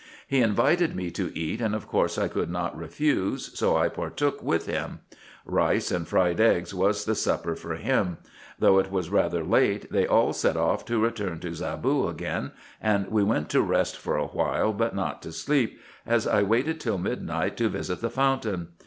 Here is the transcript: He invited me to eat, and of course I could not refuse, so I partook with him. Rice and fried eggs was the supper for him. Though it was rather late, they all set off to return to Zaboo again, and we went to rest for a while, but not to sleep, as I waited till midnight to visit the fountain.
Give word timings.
He 0.27 0.41
invited 0.41 0.95
me 0.95 1.11
to 1.11 1.31
eat, 1.37 1.61
and 1.61 1.75
of 1.75 1.85
course 1.87 2.17
I 2.17 2.27
could 2.27 2.49
not 2.49 2.75
refuse, 2.75 3.55
so 3.55 3.77
I 3.77 3.87
partook 3.87 4.41
with 4.41 4.65
him. 4.65 5.01
Rice 5.45 5.91
and 5.91 6.07
fried 6.07 6.39
eggs 6.39 6.73
was 6.73 7.05
the 7.05 7.13
supper 7.13 7.53
for 7.55 7.75
him. 7.75 8.17
Though 8.57 8.79
it 8.79 8.89
was 8.89 9.11
rather 9.11 9.43
late, 9.43 9.91
they 9.91 10.07
all 10.07 10.33
set 10.33 10.57
off 10.57 10.85
to 10.85 10.97
return 10.99 11.39
to 11.41 11.53
Zaboo 11.53 12.09
again, 12.09 12.51
and 12.81 13.09
we 13.09 13.21
went 13.23 13.47
to 13.49 13.61
rest 13.61 13.95
for 13.95 14.17
a 14.17 14.25
while, 14.25 14.73
but 14.73 14.95
not 14.95 15.21
to 15.21 15.31
sleep, 15.31 15.79
as 16.03 16.25
I 16.25 16.41
waited 16.41 16.79
till 16.79 16.97
midnight 16.97 17.55
to 17.57 17.69
visit 17.69 18.01
the 18.01 18.09
fountain. 18.09 18.69